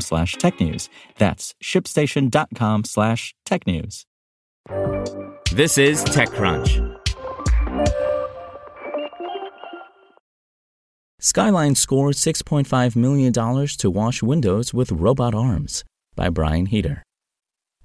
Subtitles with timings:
[0.00, 0.88] slash technews.
[1.18, 4.04] That's shipstation.com slash technews.
[5.52, 7.00] This is TechCrunch.
[11.20, 17.02] Skyline scores $6.5 million to wash windows with robot arms by Brian Heater.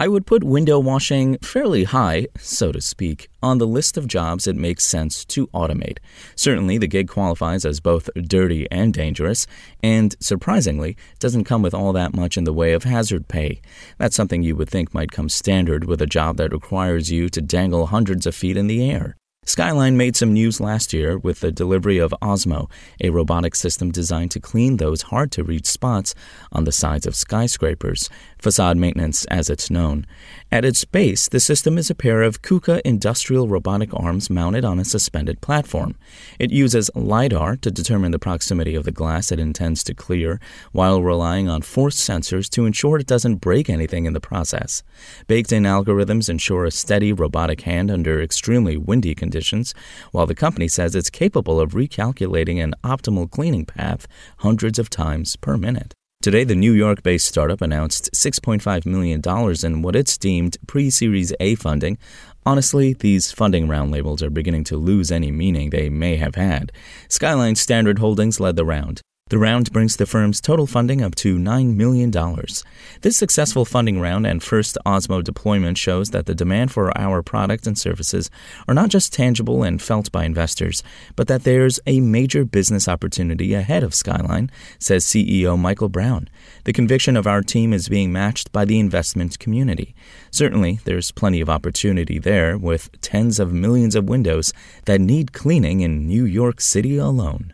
[0.01, 4.47] I would put window washing fairly high, so to speak, on the list of jobs
[4.47, 5.97] it makes sense to automate.
[6.37, 9.45] Certainly, the gig qualifies as both dirty and dangerous,
[9.83, 13.59] and surprisingly, doesn't come with all that much in the way of hazard pay.
[13.97, 17.41] That's something you would think might come standard with a job that requires you to
[17.41, 19.17] dangle hundreds of feet in the air.
[19.49, 22.69] Skyline made some news last year with the delivery of Ozmo,
[23.01, 26.13] a robotic system designed to clean those hard to reach spots
[26.51, 30.05] on the sides of skyscrapers, facade maintenance as it's known.
[30.51, 34.77] At its base, the system is a pair of KUKA industrial robotic arms mounted on
[34.77, 35.95] a suspended platform.
[36.37, 40.39] It uses LiDAR to determine the proximity of the glass it intends to clear,
[40.73, 44.83] while relying on force sensors to ensure it doesn't break anything in the process.
[45.25, 49.38] Baked in algorithms ensure a steady robotic hand under extremely windy conditions,
[50.11, 54.07] while the company says it's capable of recalculating an optimal cleaning path
[54.39, 55.93] hundreds of times per minute.
[56.21, 59.21] Today, the New York based startup announced $6.5 million
[59.63, 61.97] in what it's deemed pre Series A funding.
[62.45, 66.73] Honestly, these funding round labels are beginning to lose any meaning they may have had.
[67.07, 69.01] Skyline Standard Holdings led the round.
[69.29, 72.09] The round brings the firm's total funding up to $9 million.
[73.01, 77.67] This successful funding round and first Ozmo deployment shows that the demand for our products
[77.67, 78.31] and services
[78.67, 80.81] are not just tangible and felt by investors,
[81.15, 86.27] but that there's a major business opportunity ahead of Skyline, says CEO Michael Brown.
[86.63, 89.93] The conviction of our team is being matched by the investment community.
[90.31, 94.53] Certainly, there's plenty of opportunity there with tens of millions of windows
[94.85, 97.53] that need cleaning in New York City alone.